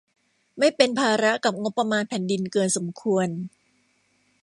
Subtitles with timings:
[0.57, 3.27] ไม่เป็นภาระกับงบประมาณแผ่นดินเกินสมควร